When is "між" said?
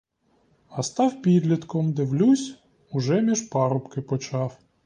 3.21-3.41